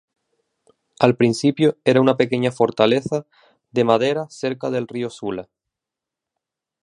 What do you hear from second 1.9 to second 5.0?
una pequeña fortaleza de madera cerca del